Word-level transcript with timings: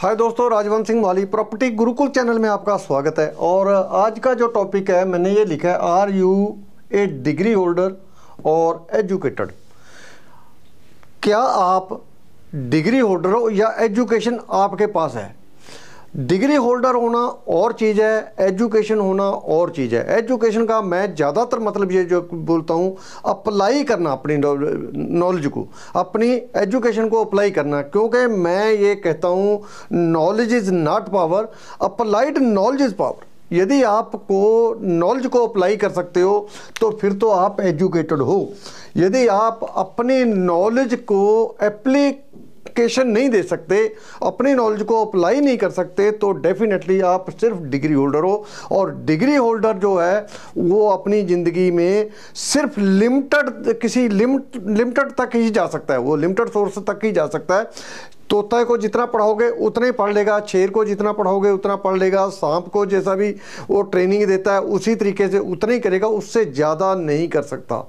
हाय 0.00 0.14
दोस्तों, 0.16 0.48
राजवंत 0.50 0.86
सिंह 0.86 1.02
वाली 1.02 1.24
property 1.24 1.68
Gurukul 1.70 2.08
channel 2.08 2.38
में 2.38 2.48
आपका 2.48 2.76
स्वागत 2.76 3.18
है। 3.18 3.26
और 3.38 3.68
आज 3.68 4.18
का 4.18 4.32
जो 4.34 4.46
टॉपिक 4.46 4.90
है, 4.90 5.04
मैंने 5.04 5.30
ये 5.30 5.44
लिखा 5.44 5.68
है 5.68 5.74
are 5.78 6.10
you 6.10 6.30
a 6.92 7.04
degree 7.24 7.52
holder 7.52 7.92
और 8.46 8.86
एजुकेटेड 8.94 9.50
क्या 11.22 11.38
आप 11.38 11.88
डिग्री 12.54 12.98
होल्डर 12.98 13.30
हो 13.30 13.50
या 13.50 13.68
एजुकेशन 13.80 14.40
आपके 14.52 14.86
पास 14.88 15.14
है? 15.14 15.34
डिग्री 16.14 16.54
होल्डर 16.54 16.94
होना 16.94 17.18
और 17.48 17.72
चीज़ 17.72 18.00
है, 18.00 18.34
एजुकेशन 18.40 18.98
होना 18.98 19.24
और 19.24 19.70
चीज़ 19.70 19.94
है। 19.94 20.16
एजुकेशन 20.16 20.64
का 20.66 20.80
मैं 20.82 21.14
ज़्यादातर 21.14 21.58
मतलब 21.58 21.92
ये 21.92 22.02
जो 22.04 22.20
बोलता 22.32 22.74
हूँ, 22.74 22.96
अप्लाई 23.26 23.84
करना 23.84 24.12
अपनी 24.12 24.36
नॉलेज 24.36 25.46
को, 25.46 25.66
अपनी 25.96 26.30
एजुकेशन 26.56 27.08
को 27.08 27.24
अप्लाई 27.24 27.50
करना, 27.50 27.82
क्योंकि 27.82 28.26
मैं 28.28 28.72
ये 28.72 28.94
कहता 28.96 29.28
हूँ, 29.28 29.62
knowledge 29.92 30.54
is 30.54 30.70
not 30.72 31.08
power, 31.12 31.48
applied 31.82 32.38
knowledge 32.38 32.82
is 32.82 32.94
power. 32.94 33.28
यदि 33.52 33.82
आपको 33.82 34.76
नॉलेज 34.80 35.26
को 35.26 35.46
अप्लाई 35.46 35.76
कर 35.76 35.90
सकते 35.90 36.20
हो 36.20 36.48
तो 36.80 36.90
फिर 36.90 37.12
तो 37.12 37.28
आप 37.30 37.60
एजुकेटेड 37.60 38.20
हो। 38.20 38.48
यदि 38.96 39.26
आप 39.28 39.60
अपनी 39.76 40.22
नॉलेज 40.24 40.94
को 41.08 41.56
एप्ली 41.62 42.10
एप्लीकेशन 42.80 43.08
नहीं 43.08 43.28
दे 43.30 43.42
सकते, 43.42 43.76
अपने 44.22 44.54
नॉलेज 44.54 44.82
को 44.82 45.04
अप्लाई 45.04 45.40
नहीं 45.40 45.56
कर 45.58 45.70
सकते 45.70 46.10
तो 46.12 46.30
डेफिनेटली 46.40 47.00
आप 47.02 47.30
सिर्फ़ 47.30 47.58
डिग्री 47.70 47.94
होल्डर 47.94 48.18
हो। 48.20 48.44
और 48.72 48.94
डिग्री 49.04 49.34
होल्डर 49.36 49.78
जो 49.78 49.96
है, 49.96 50.26
वो 50.58 50.88
अपनी 50.88 51.22
ज़िंदगी 51.24 51.70
में 51.70 52.10
सिर्फ़ 52.36 52.80
लिमिटेड 52.80 53.78
किसी 53.80 54.08
लिमिट 54.08 54.56
लिमिटेड 54.68 55.10
तक 55.18 55.36
ही 55.36 55.50
जा 55.50 55.66
सकता 55.68 55.94
है। 55.94 56.00
वो 56.00 56.16
लिमिटेड 56.16 56.48
सोर्स 56.48 56.78
तक 56.80 57.04
ही 57.04 57.12
जा 57.12 57.26
सकता 57.28 57.56
है। 57.56 57.68
तोता 58.30 58.62
को 58.64 58.76
जितना 58.78 59.04
पढ़ाओगे, 59.06 59.48
उतना 59.60 59.86
ही 59.86 59.92
पढ़ 59.92 60.12
लेगा। 60.12 60.38
शेर 60.48 60.70
को 60.70 60.84
जितना 60.84 61.12
पढ़ाओगे, 61.12 61.50
उतना 61.50 61.76
पढ़ 61.76 61.96
लेगा। 61.98 62.28
सांप 62.30 62.68
को 62.68 62.84
जैसा 62.86 63.14
भी 63.14 63.30
वो 63.70 63.80
ट्रेनिंग 63.84 64.26
देता 64.26 64.54
है, 64.54 64.60
उसी 64.60 64.94
तरीके 64.94 65.28
से 65.28 65.38
उतना 65.38 65.72
ही 65.72 65.78
करेगा, 65.80 66.08
उससे 66.08 66.44
ज़्यादा 66.44 66.94
नहीं 66.94 67.28
कर 67.28 67.42
सकता। 67.42 67.88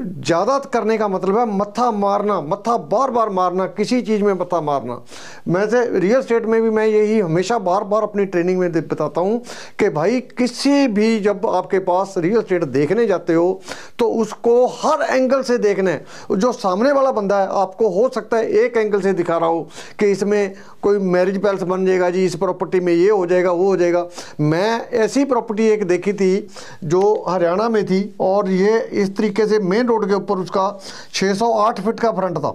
ज़्यादा 0.00 0.58
करने 0.72 0.96
का 0.98 1.08
मतलब 1.08 1.38
है 1.38 1.44
मत्था 1.48 1.90
मारना, 1.92 2.40
मत्था 2.42 2.76
बार 2.76 3.10
बार 3.10 3.28
मारना, 3.30 3.66
किसी 3.68 4.00
चीज़ 4.02 4.22
में 4.22 4.32
मत्था 4.34 4.60
मारना। 4.60 5.00
मैं 5.48 5.68
से 5.70 5.98
रियल 5.98 6.22
स्टेट 6.22 6.46
में 6.46 6.60
भी 6.62 6.70
मैं 6.70 6.86
यही 6.86 7.18
हमेशा 7.20 7.58
बार 7.60 7.84
बार 7.84 8.02
अपनी 8.02 8.24
ट्रेनिंग 8.26 8.58
में 8.58 8.72
बताता 8.72 9.20
हूँ 9.20 9.40
कि 9.78 9.88
भाई 9.90 10.20
किसी 10.38 10.86
भी 10.88 11.18
जब 11.20 11.46
आपके 11.46 11.78
पास 11.80 12.14
रियल 12.18 12.40
स्टेट 12.40 12.64
देखने 12.66 13.06
जाते 13.06 13.34
हो 13.34 13.60
तो 13.98 14.08
उसको 14.14 14.54
हर 14.74 15.02
एंगल 15.06 15.42
से 15.42 15.58
देखना 15.58 15.90
है। 15.90 16.04
जो 16.32 16.52
सामने 16.54 16.92
वाला 16.92 17.12
बंदा 17.12 17.40
है, 17.40 17.46
आपको 17.52 17.88
हो 17.90 18.08
सकता 18.14 18.36
है 18.36 18.64
एक 18.64 18.76
एंगल 18.76 19.00
से 19.00 19.12
दिखा 19.14 19.36
रहा 19.36 19.48
हो 19.48 19.62
कि 20.00 20.06
इसमें 20.06 20.54
कोई 20.82 20.98
मैरिज 20.98 21.42
पैलेस 21.42 21.62
बन 21.64 21.86
जाएगा 21.86 22.10
जी, 22.10 22.24
इस 22.24 22.34
प्रॉपर्टी 22.36 22.80
में 22.80 22.92
ये 22.92 23.08
हो 23.10 23.26
जाएगा, 23.26 23.52
वो 23.52 23.66
हो 23.66 23.76
जाएगा। 23.76 24.06
मैं 24.40 24.88
ऐसी 24.94 25.24
प्रॉपर्टी 25.24 25.66
एक 25.68 25.86
देखी 25.86 26.12
थी 26.12 26.46
जो 26.84 27.24
हरियाणा 27.28 27.68
में 27.68 27.84
थी 27.86 28.02
और 28.20 28.50
ये 28.50 28.78
इस 28.94 29.16
तरीके 29.16 29.46
से 29.46 29.58
मेन 29.60 29.83
रोड 29.88 30.08
के 30.08 30.14
ऊपर 30.14 30.38
उसका 30.38 30.80
608 31.14 31.80
फीट 31.80 32.00
का 32.00 32.12
फ्रंट 32.12 32.38
था। 32.38 32.52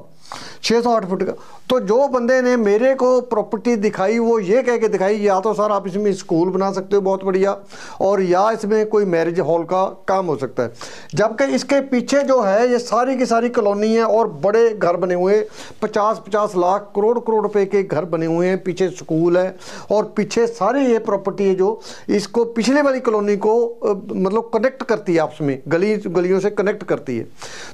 608 0.63 1.05
फुट 1.05 1.23
का। 1.23 1.33
तो 1.69 1.79
जो 1.79 2.07
बंदे 2.07 2.41
ने 2.41 2.55
मेरे 2.57 2.93
को 2.95 3.19
प्रॉपर्टी 3.23 3.75
दिखाई, 3.77 4.17
वो 4.19 4.37
ये 4.39 4.61
कह 4.63 4.77
के 4.77 4.87
दिखाई, 4.87 5.17
या 5.17 5.39
तो 5.39 5.53
सर 5.53 5.71
आप 5.71 5.87
इसमें 5.87 6.11
स्कूल 6.13 6.49
बना 6.49 6.71
सकते 6.71 6.95
हो 6.95 7.01
बहुत 7.01 7.23
बढ़िया, 7.23 7.55
और 8.01 8.21
या 8.21 8.49
इसमें 8.51 8.85
कोई 8.89 9.05
मैरिज 9.07 9.39
हॉल 9.39 9.63
का 9.63 9.83
काम 10.07 10.25
हो 10.25 10.35
सकता 10.37 10.63
है। 10.63 10.71
जबकि 11.15 11.43
इसके 11.55 11.79
पीछे 11.81 12.21
जो 12.23 12.39
है, 12.41 12.71
ये 12.71 12.79
सारी 12.79 13.15
की 13.17 13.25
सारी 13.25 13.49
कॉलोनी 13.49 13.93
है, 13.93 14.03
और 14.03 14.27
बड़े 14.43 14.69
घर 14.71 14.95
बने 14.95 15.13
हुए 15.13 15.39
पचास 15.81 16.21
पचास 16.27 16.53
लाख 16.57 16.91
करोड़ 16.95 17.17
करोड़ 17.19 17.41
रुपए 17.43 17.65
के 17.65 17.83
घर 17.83 18.05
बने 18.05 18.25
हुए 18.25 18.47
हैं। 18.47 18.61
पीछे 18.63 18.89
स्कूल 18.89 19.37
है, 19.37 19.55
और 19.91 20.13
पीछे 20.17 20.47
सारी 20.49 20.85
ये 20.85 20.99
प्रॉपर्टी 21.01 21.47
है 21.47 21.55
जो 21.55 21.79
इसको 22.09 22.45
पिछले 22.51 22.81
वाली 22.81 22.99
कॉलोनी 22.99 23.35
को 23.37 23.55
मतलब 23.85 24.49
कनेक्ट 24.53 24.83
करती 24.83 25.13
है 25.13 25.19
आपस 25.19 25.41
में, 25.41 25.61
गली, 25.67 25.95
गलियों 25.97 26.39
से 26.39 26.49
कनेक्ट 26.51 26.83
करती 26.83 27.17
है। 27.17 27.27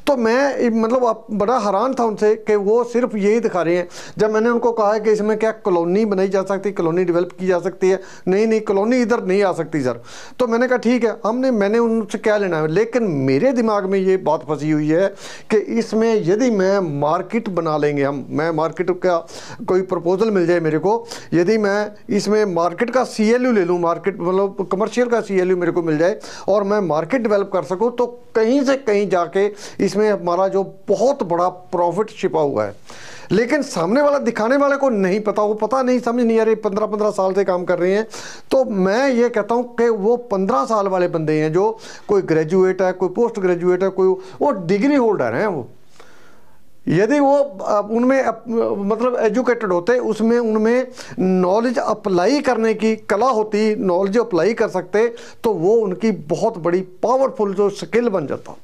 तो 0.08 0.18
मैं 0.18 0.70
मतलब 0.72 1.26
बड़ा 1.34 1.58
हैरान 1.60 1.94
था 1.94 2.04
उनसे 2.06 2.36
कि 2.38 2.56
वो 2.58 2.75
सिर्फ़ 2.84 3.18
यही 3.18 3.40
दिखा 3.40 3.62
रहे 3.62 3.78
हैं। 3.78 3.88
जब 4.18 4.32
मैंने 4.32 4.50
उनको 4.50 4.72
कहा 4.72 4.94
है 4.94 5.00
कि 5.00 5.12
इसमें 5.12 5.38
क्या 5.38 5.52
कॉलोनी 5.52 6.06
बनाई 6.06 6.28
जा 6.28 6.44
सकती 6.44 6.70
है, 6.70 6.76
कॉलोनी 6.76 7.04
डेवलप 7.04 7.30
की 7.40 7.48
जा 7.48 7.60
सकती 7.60 7.90
है? 7.90 8.00
नहीं 8.28 8.48
नहीं, 8.48 8.62
कॉलोनी 8.62 9.02
इधर 9.02 9.24
नहीं 9.24 9.44
आ 9.44 9.52
सकती, 9.54 9.82
सर। 9.82 10.02
तो 10.40 10.48
मैंने 10.48 10.68
कहा, 10.68 10.78
ठीक 10.78 11.04
है, 11.04 11.16
हमने, 11.26 11.52
मैंने 11.52 11.80
उनसे 11.80 12.18
क्या 12.18 12.38
लेना 12.38 12.58
है? 12.58 12.68
लेकिन 12.68 13.04
मेरे 13.04 13.52
दिमाग 13.52 13.86
में 13.86 14.00
ये 14.00 14.18
बात 14.18 14.46
फंसी 14.50 14.72
हुई 14.72 14.90
है 14.90 15.08
कि 15.52 15.58
इसमें 15.58 16.14
यदि 16.26 16.50
मैं 16.52 16.80
मार्केट 17.00 17.50
बना 17.50 17.78
लेंगे 17.78 18.04
हम, 18.04 18.26
मैं 18.30 18.52
मार्केट 18.52 18.92
का 18.92 19.18
कोई 19.68 19.82
प्रपोजल 19.82 20.32
मिल 20.32 20.48
जाए 20.48 20.60
मेरे 20.60 20.80
को, 20.80 21.08
यदि 21.34 21.58
मैं 21.58 21.92
इसमें 22.10 22.46
मार्केट 22.46 22.90
का 22.90 23.04
सी 23.04 23.38
ले 23.38 23.66
लूँ 23.66 23.80
मार्केट 23.80 24.20
मतलब 24.20 24.68
कमर्शियल 24.72 25.08
का 25.08 25.22
सी 25.22 25.42
मेरे 25.56 25.72
को 25.72 25.82
मिल 25.84 25.98
जाए 25.98 26.20
और 26.48 26.64
मैं 26.64 26.80
मार्केट 26.80 27.22
डेवलप 27.22 27.50
कर 27.54 27.64
सकूँ 27.64 27.92
तो 27.96 28.06
कहीं 28.36 28.64
से 28.64 28.76
कहीं 28.78 29.08
जाके 29.10 29.46
इसमें 29.86 30.10
हमारा 30.12 30.48
जो 30.48 30.64
बहुत 30.88 31.24
बड़ा 31.24 31.48
प्रॉफिट 31.50 32.10
छिपा 32.10 32.42
हुआ 32.42 32.64
है 32.64 32.65
लेकिन 33.32 33.62
सामने 33.62 34.02
वाला 34.02 34.18
दिखाने 34.18 34.58
वाले 34.58 34.76
को 34.76 34.90
नहीं 34.90 35.20
पता, 35.20 35.42
वो 35.42 35.54
पता 35.54 35.82
नहीं, 35.82 36.00
समझ 36.00 36.24
नहीं 36.24 36.40
आ 36.40 36.44
रही 36.44 36.56
पंद्रह 36.56 36.86
पंद्रह 36.86 37.10
साल 37.12 37.34
से 37.34 37.44
काम 37.44 37.64
कर 37.66 37.80
रहे 37.80 37.94
हैं। 37.94 38.08
तो 38.52 38.64
मैं 38.66 39.10
ये 39.10 39.30
कहता 39.30 39.56
हूँ 39.56 39.76
कि 39.76 39.90
वो 39.90 40.18
पंद्रह 40.32 40.66
साल 40.66 40.88
वाले 40.88 41.08
बंदे 41.08 41.40
हैं 41.42 41.52
जो 41.54 41.78
कोई 42.08 42.22
ग्रेजुएट 42.24 42.82
है, 42.82 42.92
कोई 42.94 43.10
पोस्ट 43.10 43.40
ग्रेजुएट 43.40 43.84
है, 43.84 43.90
कोई 43.90 44.08
वो 44.42 44.52
डिग्री 44.52 44.96
होल्डर 44.96 45.34
हैं 45.34 45.48
वो। 45.48 45.68
यदि 46.88 47.20
वो 47.20 47.38
उनमें 47.92 48.26
मतलब 48.86 49.18
एजुकेटेड 49.20 49.72
होते, 49.72 49.98
उसमें, 50.00 50.38
उनमें 50.40 50.88
नॉलेज 51.20 51.78
अप्लाई 51.80 52.42
करने 52.42 52.74
की 52.74 52.96
कला 53.10 53.30
होती 53.30 53.76
नॉलेज 53.78 54.18
अप्लाई 54.18 54.54
कर 54.54 54.68
सकते 54.70 55.08
तो 55.44 55.54
वो 55.56 55.74
उनकी 55.76 56.12
बहुत 56.30 56.58
बड़ी 56.58 56.82
पावरफुल 57.04 57.54
जो 57.54 57.70
स्किल 57.72 58.10
बन 58.10 58.28
जाता। 58.28 58.56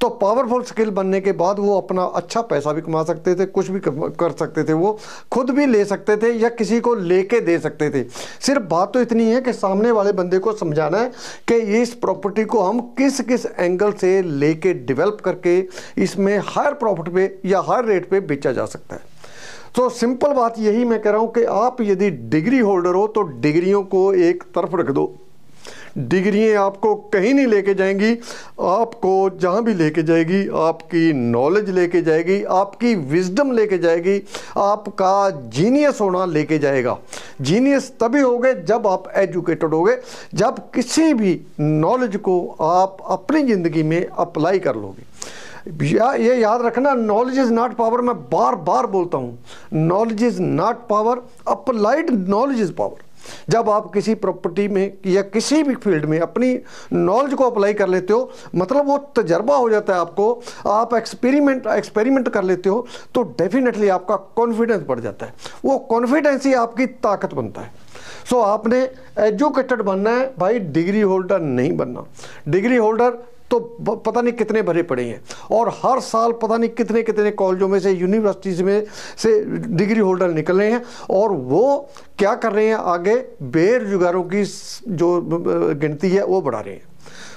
तो 0.00 0.08
पावरफुल 0.10 0.62
स्किल 0.64 0.90
बनने 0.90 1.20
के 1.20 1.32
बाद 1.32 1.58
वो 1.58 1.76
अपना 1.80 2.02
अच्छा 2.16 2.40
पैसा 2.42 2.72
भी 2.72 2.80
कमा 2.82 3.02
सकते 3.04 3.34
थे, 3.34 3.46
कुछ 3.46 3.68
भी 3.70 3.80
कर 3.80 4.32
सकते 4.32 4.64
थे, 4.64 4.72
वो 4.72 4.98
खुद 5.32 5.50
भी 5.50 5.66
ले 5.66 5.84
सकते 5.84 6.16
थे 6.16 6.32
या 6.32 6.48
किसी 6.50 6.80
को 6.80 6.94
लेके 6.94 7.40
दे 7.40 7.58
सकते 7.58 7.90
थे। 7.90 8.02
सिर्फ़ 8.46 8.62
बात 8.64 8.92
तो 8.94 9.00
इतनी 9.00 9.24
है 9.24 9.40
कि 9.40 9.52
सामने 9.52 9.90
वाले 9.90 10.12
बंदे 10.12 10.38
को 10.38 10.52
समझाना 10.54 10.98
है 10.98 11.10
कि 11.48 11.54
इस 11.80 11.94
प्रॉपर्टी 11.96 12.44
को 12.44 12.62
हम 12.62 12.80
किस 12.98 13.20
किस 13.22 13.46
एंगल 13.48 13.92
से 13.92 14.20
लेके 14.22 14.72
डेवलप 14.74 15.18
करके 15.24 15.58
इसमें 16.02 16.36
हायर 16.38 16.72
प्रॉफिट 16.74 17.14
पे 17.14 17.30
या 17.44 17.60
हायर 17.62 17.84
रेट 17.84 18.08
पे 18.10 18.20
बेचा 18.22 18.52
जा 18.52 18.66
सकता 18.66 18.96
है। 18.96 19.10
तो 19.74 19.88
सिंपल 19.90 20.32
बात 20.32 20.58
यही 20.58 20.84
मैं 20.84 21.00
कह 21.02 21.10
रहा 21.10 21.20
हूँ 21.20 21.32
कि 21.32 21.44
आप 21.44 21.80
यदि 21.82 22.10
डिग्री 22.10 22.58
होल्डर 22.60 22.94
हो 22.94 23.06
तो 23.06 23.22
डिग्रियों 23.40 23.82
को 23.84 24.12
एक 24.14 24.42
तरफ़ 24.54 24.76
रख 24.76 24.90
दो। 24.90 25.12
डिग्रियाँ 25.98 26.64
आपको 26.64 26.94
कहीं 27.12 27.32
नहीं 27.34 27.46
लेके 27.46 27.72
जाएँगी, 27.74 28.12
आपको 28.60 29.38
जहाँ 29.40 29.62
भी 29.64 29.74
लेके 29.74 30.02
जाएगी, 30.02 30.46
आपकी 30.58 31.12
नॉलेज 31.12 31.68
लेके 31.70 32.00
जाएगी, 32.02 32.42
आपकी 32.44 32.94
विजडम 32.94 33.52
लेके 33.52 33.78
जाएगी, 33.78 34.16
आपका 34.56 35.30
जीनियस 35.50 36.00
होना 36.00 36.24
लेके 36.26 36.58
जाएगा। 36.58 36.96
जीनियस 37.40 37.90
तभी 38.00 38.20
होगे 38.20 38.54
जब 38.62 38.86
आप 38.86 39.12
एजुकेटेड 39.16 39.74
होगे, 39.74 39.96
जब 40.34 40.58
किसी 40.70 41.12
भी 41.14 41.40
नॉलेज 41.60 42.16
को 42.16 42.40
आप 42.62 42.96
अपनी 43.10 43.42
ज़िंदगी 43.42 43.82
में 43.82 44.04
अप्लाई 44.06 44.58
कर 44.58 44.76
लोगे। 44.76 45.10
या 45.82 46.12
ये 46.14 46.34
याद 46.36 46.62
रखना 46.66 46.92
नॉलेज 46.94 47.38
इज़ 47.38 47.52
नॉट 47.52 47.74
पावर 47.76 48.00
मैं 48.00 48.14
बार 48.30 48.54
बार 48.64 48.86
बोलता 48.88 49.18
हूँ। 49.18 49.38
Knowledge 49.72 50.22
is 50.24 50.40
not 50.42 50.86
power 50.88 51.22
applied 51.48 52.10
knowledge 52.28 52.60
is 52.60 52.72
power 52.72 53.10
जब 53.50 53.68
आप 53.70 53.90
किसी 53.94 54.14
प्रॉपर्टी 54.14 54.66
में 54.68 54.92
या 55.06 55.22
किसी 55.22 55.62
भी 55.62 55.74
फ़ील्ड 55.74 56.04
में 56.04 56.18
अपनी 56.20 56.48
नॉलेज 56.92 57.34
को 57.34 57.44
अप्लाई 57.44 57.74
कर 57.74 57.88
लेते 57.88 58.12
हो 58.12 58.30
मतलब 58.54 58.86
वो 58.86 58.96
तजर्बा 59.16 59.56
हो 59.56 59.68
जाता 59.70 59.94
है 59.94 60.00
आपको 60.00 60.32
आप 60.66 60.94
एक्सपेरिमेंट 60.94 61.66
एक्सपेरिमेंट 61.66 62.28
कर 62.28 62.42
लेते 62.44 62.68
हो 62.68 62.86
तो 63.14 63.22
डेफिनेटली 63.38 63.88
आपका 63.88 64.16
कॉन्फिडेंस 64.36 64.82
बढ़ 64.88 65.00
जाता 65.00 65.26
है। 65.26 65.34
वो 65.64 65.78
कॉन्फिडेंस 65.90 66.46
ही 66.46 66.54
आपकी 66.54 66.86
ताकत 66.86 67.34
बनता 67.34 67.60
है। 67.60 67.70
सो 68.30 68.36
so, 68.36 68.44
आपने 68.44 68.78
एजुकेटेड 69.20 69.82
बनना 69.82 70.10
है 70.10 70.32
भाई 70.38 70.58
डिग्री 70.58 71.00
होल्डर 71.00 71.40
नहीं 71.40 71.76
बनना। 71.76 72.04
डिग्री 72.48 72.76
होल्डर 72.76 73.18
तो 73.52 73.58
पता 73.96 74.20
नहीं 74.20 74.32
कितने 74.34 74.62
भरे 74.62 74.82
पड़े 74.84 75.04
हैं। 75.04 75.20
और 75.52 75.68
हर 75.76 76.00
साल 76.02 76.32
पता 76.42 76.56
नहीं 76.56 76.70
कितने 76.72 77.02
कितने 77.02 77.30
कॉलेजों 77.32 77.68
में 77.68 77.78
से 77.80 77.90
यूनिवर्सिटीज़ 77.92 78.62
में 78.62 78.84
से 79.16 79.40
डिग्री 79.44 80.00
होल्डर 80.00 80.30
निकल 80.30 80.58
रहे 80.58 80.70
हैं। 80.70 80.82
और 81.10 81.32
वो 81.32 81.88
क्या 82.18 82.34
कर 82.36 82.52
रहे 82.52 82.66
हैं 82.66 82.74
आगे? 82.74 83.16
बेरोजगारों 83.44 84.22
की 84.24 84.44
जो 84.88 85.20
गिनती 85.74 86.08
है, 86.08 86.24
वो 86.24 86.40
बढ़ा 86.40 86.60
रहे 86.60 86.74
हैं। 86.74 86.90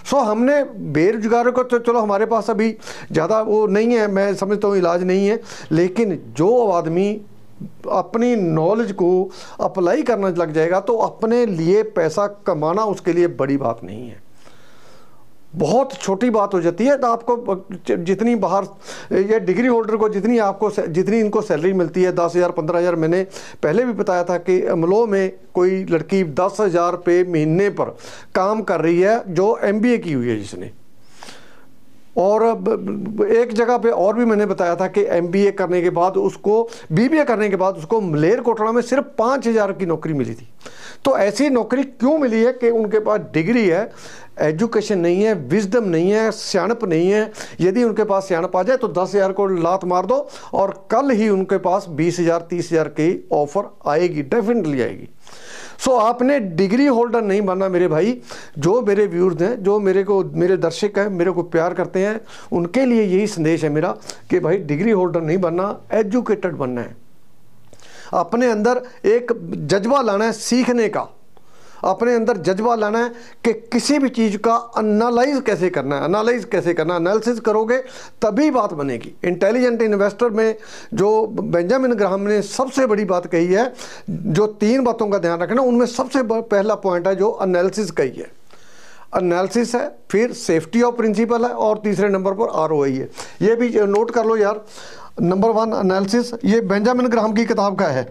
सो 0.06 0.18
हमने 0.20 0.64
बेरोजगारों 0.94 1.52
को 1.52 1.64
तो 1.66 1.80
चलो 1.80 2.00
हमारे 2.00 2.26
पास 2.26 2.50
अभी 2.50 2.70
ज़्यादा 3.12 3.42
वो 3.44 3.66
नहीं 3.68 3.94
है, 3.94 4.08
मैं 4.08 4.34
समझता 4.36 4.68
हूँ 4.68 4.78
इलाज 4.78 5.04
नहीं 5.04 5.28
है, 5.28 5.40
लेकिन 5.72 6.20
जो 6.38 6.68
आदमी 6.72 7.10
अपनी 7.92 8.36
नॉलेज 8.36 8.92
को 8.92 9.08
अप्लाई 9.62 10.04
करना 10.04 10.28
लग 10.30 10.54
जाएगा 10.54 10.80
तो 10.80 10.98
अपने 11.00 11.46
लिए 11.46 11.84
पैसा 11.96 12.28
कमाना 12.48 12.84
उसके 12.86 13.14
लिए 13.14 13.28
बड़ी 13.36 13.58
बात 13.58 13.80
नहीं 13.84 14.08
है। 14.10 14.24
बहुत 15.56 15.94
छोटी 15.96 16.30
बात 16.30 16.54
हो 16.54 16.62
जाती 16.62 16.86
है 16.86 16.98
तो 16.98 17.08
आपको 17.08 17.56
जितनी 17.82 18.36
बाहर, 18.38 18.68
ये 19.14 19.40
डिग्री 19.42 19.68
होल्डर 19.68 19.96
को 19.96 20.10
जितनी 20.10 20.38
आपको 20.40 20.70
जितनी 20.72 21.20
इनको 21.20 21.42
सैलरी 21.44 21.74
मिलती 21.74 22.04
है, 22.04 22.12
दस 22.14 22.36
हज़ार, 22.36 22.52
पंद्रह 22.52 22.80
हज़ार, 22.80 22.96
मैंने 22.98 23.24
पहले 23.64 23.86
भी 23.86 23.94
बताया 23.96 24.24
था 24.24 24.38
कि 24.40 24.62
अमलों 24.70 25.06
में 25.08 25.32
कोई 25.54 25.84
लड़की 25.86 26.24
दस 26.36 26.58
हज़ार 26.60 26.92
रुपये 26.92 27.24
महीने 27.26 27.70
पर 27.72 27.96
काम 28.36 28.62
कर 28.64 28.82
रही 28.82 29.02
है, 29.02 29.22
जो 29.28 29.58
एम 29.64 29.80
बी 29.80 29.94
ए 29.94 29.98
की 29.98 30.14
हुई 30.14 30.30
है 30.30 30.40
जिसने। 30.40 30.72
और 32.18 32.44
एक 33.28 33.52
जगह 33.54 33.78
पे 33.78 33.90
और 33.92 34.16
भी 34.16 34.26
मैंने 34.26 34.46
बताया 34.46 34.76
था 34.76 34.88
कि 34.88 35.02
एमबीए 35.12 35.52
करने 35.52 35.82
के 35.82 35.90
बाद 35.92 36.18
उसको 36.18 36.62
बीबीए 36.92 37.24
करने 37.26 37.50
के 37.50 37.56
बाद 37.56 37.78
उसको 37.78 38.00
मलेर 38.02 38.42
कोटड़ा 38.42 38.72
में 38.72 38.82
सिर्फ़ 38.84 39.06
पाँच 39.18 39.48
हज़ार 39.48 39.72
की 39.74 39.86
नौकरी 39.86 40.14
मिली 40.14 40.34
थी। 40.34 40.48
तो 41.06 41.18
ऐसी 41.20 41.50
नौकरी 41.50 41.84
क्यों 41.84 42.18
मिली 42.18 42.44
है 42.44 42.52
कि 42.54 42.70
उनके 42.72 43.00
पास 43.00 43.22
डिग्री 43.34 43.68
है 43.68 43.90
एजुकेशन 44.42 45.00
नहीं 45.00 45.24
है 45.24 45.34
विजडम 45.50 45.84
नहीं 45.90 46.12
है 46.12 46.30
सियाणप 46.32 46.84
नहीं 46.86 47.10
है? 47.10 47.32
यदि 47.62 47.84
उनके 47.84 48.04
पास 48.04 48.28
सियाणप 48.28 48.56
आ 48.56 48.64
जाए 48.64 48.78
तो 48.78 48.88
दस 48.90 49.14
हज़ार 49.16 49.32
को 49.32 49.46
लात 49.48 49.86
मार 49.86 50.06
दो 50.06 50.16
और 50.54 50.74
कल 50.92 51.12
ही 51.12 51.30
उनके 51.30 51.58
पास 51.60 51.86
बीस 51.92 52.20
हज़ार 52.20 52.48
तीस 52.50 52.72
हज़ार 52.72 52.88
की 52.90 53.28
ऑफ़र 53.34 53.70
आएगी 53.88 54.22
डेफिनेटली 54.24 54.82
आएगी। 54.82 55.08
सो 55.78 55.92
so, 55.92 56.00
आपने 56.00 56.40
डिग्री 56.40 56.86
होल्डर 56.88 57.22
नहीं 57.22 57.42
बनना 57.44 57.70
मेरे 57.70 57.88
भाई। 57.88 58.20
जो 58.58 58.82
मेरे 58.82 59.06
व्यूर्स 59.08 59.42
हैं 59.42 59.64
जो 59.64 59.80
मेरे 59.80 60.04
को 60.04 60.24
मेरे 60.34 60.58
दर्शक 60.58 61.00
हैं 61.00 61.10
मेरे 61.12 61.32
को 61.32 61.44
प्यार 61.46 61.74
करते 61.74 62.06
हैं 62.06 62.20
उनके 62.52 62.86
लिए 62.86 63.04
यही 63.04 63.28
संदेश 63.30 63.64
है 63.64 63.70
मेरा 63.70 63.96
कि 64.30 64.40
भाई 64.40 64.58
डिग्री 64.60 64.92
होल्डर 64.92 65.22
नहीं 65.22 65.38
बनना 65.38 65.76
एजुकेटेड 65.94 66.56
बनना 66.56 66.82
है। 66.82 66.96
अपने 68.14 68.52
अंदर 68.52 68.82
एक 69.06 69.34
जज्बा 69.68 70.02
लाना 70.02 70.26
है 70.26 70.32
सीखने 70.32 70.90
का। 70.90 71.08
अपने 71.84 72.14
अंदर 72.16 72.38
जज्बा 72.38 72.76
लाना 72.76 73.00
है 73.00 73.10
कि 73.44 73.54
किसी 73.54 73.98
भी 74.00 74.10
चीज़ 74.10 74.38
का 74.38 74.54
अनालाइज 74.78 75.42
कैसे 75.46 75.70
करना 75.70 75.96
है। 75.96 76.04
अनालाइज 76.04 76.46
कैसे 76.46 76.74
करना 76.74 76.94
है? 76.94 77.00
एनालिसिस 77.00 77.40
करोगे, 77.40 77.78
तभी 78.22 78.50
बात 78.52 78.74
बनेगी। 78.74 79.14
इंटेलिजेंट 79.24 79.82
इन्वेस्टर 79.82 80.30
में 80.30 80.56
जो 80.94 81.28
बेंजामिन 81.28 81.94
ग्राहम 81.94 82.22
ने 82.22 82.42
सबसे 82.42 82.86
बड़ी 82.86 83.06
बात 83.06 83.28
कही 83.28 83.48
है, 83.48 83.74
जो 84.10 84.48
तीन 84.48 84.84
बातों 84.84 85.08
का 85.08 85.18
ध्यान 85.18 85.40
रखना, 85.40 85.62
उनमें 85.62 85.86
सबसे 85.86 86.24
पहला 86.24 86.76
पॉइंट 86.76 87.08
है 87.08 87.16
जो 87.16 87.38
एनालिसिस 87.42 87.92
कही 87.92 88.10
है 88.10 88.32
एनालिसिस 89.18 89.76
है, 89.76 89.96
फिर 90.12 90.32
सेफ्टी 90.34 90.82
ऑफ़ 90.82 90.96
प्रिंसिपल 90.96 91.46
है, 91.46 91.50
और 91.50 91.78
तीसरे 91.78 92.10
नंबर 92.10 92.34
पर 92.34 92.50
आरओआई 92.54 92.94
है। 92.94 93.10
ये 93.42 93.56
भी 93.56 93.70
नोट 93.70 94.12
कर 94.12 94.26
लो 94.26 94.36
यार 94.38 94.64
नंबर 95.18 95.50
वन 95.50 95.74
एनालिसिस 95.76 96.32
ये 96.46 96.60
बेंजामिन 96.62 97.08
ग्राहम 97.08 97.34
की 97.34 97.46
किताब 97.46 97.78
का 97.80 97.86
है। 97.88 98.02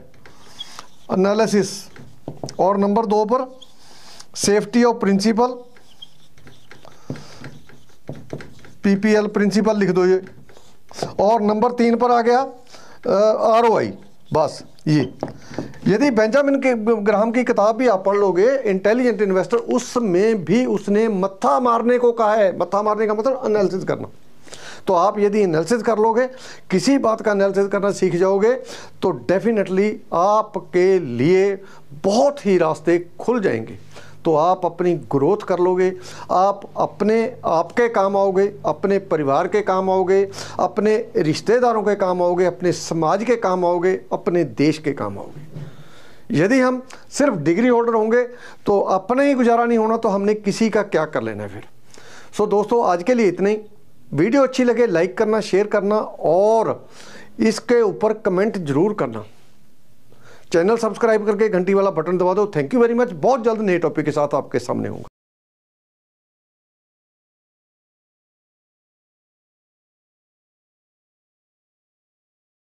एनालिसिस 1.12 1.68
और 2.58 2.78
नंबर 2.78 3.06
दो 3.06 3.24
पर 3.24 3.44
safety 4.36 4.84
of 4.84 4.96
principal 4.96 5.52
PPL 8.84 9.26
principal 9.26 9.78
लिख 9.78 9.90
दो 9.90 10.06
ये। 10.06 10.22
और 11.20 11.42
नंबर 11.42 11.72
तीन 11.72 11.96
पर 11.96 12.10
आ 12.10 12.20
गया 12.22 12.40
आर 13.50 13.66
ओ 13.66 13.80
बस, 14.32 14.62
ये। 14.88 15.00
यदि 15.88 16.10
बेंजामिन 16.10 16.60
के 16.60 16.74
ग्राहम 17.02 17.30
की 17.32 17.44
किताब 17.44 17.76
भी 17.76 17.88
आप 17.88 18.04
पढ़ 18.04 18.16
लोगे 18.16 18.48
इंटेलिजेंट 18.66 19.22
इन्वेस्टर 19.22 19.56
उसमें 19.56 20.44
भी 20.44 20.64
उसने 20.66 21.08
मत्था 21.10 21.58
मारने 21.60 21.98
को 21.98 22.12
कहा 22.12 22.34
है। 22.34 22.56
मत्था 22.58 22.82
मारने 22.82 23.06
का 23.06 23.14
मतलब 23.14 23.42
एनालिसिस 23.46 23.84
करना। 23.84 24.08
तो 24.86 24.94
आप 24.94 25.18
यदि 25.18 25.42
एनालिसिस 25.42 25.82
कर 25.82 25.98
लोगे, 25.98 26.26
किसी 26.70 26.96
बात 26.98 27.20
का 27.20 27.32
एनालिसिस 27.32 27.68
करना 27.68 27.90
सीख 27.92 28.14
जाओगे 28.16 28.52
तो 29.02 29.10
डेफिनेटली 29.28 29.88
आपके 30.12 30.98
लिए 30.98 31.54
बहुत 32.04 32.44
ही 32.46 32.56
रास्ते 32.58 32.98
खुल 33.20 33.40
जाएँगे। 33.40 33.78
तो 34.24 34.34
आप 34.34 34.64
अपनी 34.66 34.92
ग्रोथ 35.12 35.44
कर 35.48 35.58
लोगे, 35.58 35.92
आप 36.30 36.60
अपने, 36.76 37.36
आपके 37.44 37.88
काम 37.88 38.16
आओगे, 38.16 38.46
अपने 38.66 38.98
परिवार 38.98 39.48
के 39.48 39.60
काम 39.62 39.90
आओगे, 39.90 40.22
अपने 40.58 40.96
रिश्तेदारों 41.16 41.82
के 41.82 41.94
काम 41.94 42.22
आओगे, 42.22 42.44
अपने 42.44 42.72
समाज 42.72 43.24
के 43.24 43.36
काम 43.36 43.64
आओगे, 43.64 43.92
अपने 44.12 44.44
देश 44.44 44.78
के 44.78 44.92
काम 44.92 45.18
आओगे। 45.18 45.62
यदि 46.30 46.60
हम 46.60 46.82
सिर्फ़ 47.10 47.34
डिग्री 47.36 47.68
होल्डर 47.68 47.94
होंगे 47.94 48.22
तो 48.66 48.80
अपने 48.80 49.26
ही 49.26 49.34
गुजारा 49.34 49.64
नहीं 49.64 49.78
होना 49.78 49.96
तो 49.96 50.08
हमने 50.08 50.34
किसी 50.34 50.68
का 50.70 50.82
क्या 50.84 51.04
कर 51.04 51.22
लेना 51.22 51.42
है 51.42 51.48
फिर? 51.48 51.64
सो 52.36 52.46
दोस्तों, 52.46 52.84
आज 52.86 53.02
के 53.02 53.14
लिए 53.14 53.26
इतना 53.26 53.48
ही। 53.48 53.58
वीडियो 54.12 54.42
अच्छी 54.42 54.64
लगे 54.64 54.86
लाइक 54.86 55.16
करना 55.18 55.40
शेयर 55.42 55.66
करना 55.66 55.96
और 56.26 56.86
इसके 57.40 57.80
ऊपर 57.82 58.12
कमेंट 58.24 58.58
ज़रूर 58.58 58.94
करना। 58.94 59.24
चैनल 60.52 60.76
सब्सक्राइब 60.76 61.26
करके 61.26 61.48
घंटी 61.48 61.74
वाला 61.74 61.90
बटन 61.92 62.18
दबा 62.18 62.34
दो। 62.34 62.46
थैंक 62.56 62.74
यू 62.74 62.80
वेरी 62.80 62.94
मच 62.94 63.12
बहुत 63.22 63.44
जल्द 63.44 63.60
नए 63.60 63.78
टॉपिक 63.78 64.04
के 64.04 64.10
साथ 64.12 64.34
आपके 64.34 64.58
सामने 64.58 64.88
हूँ 64.88 65.04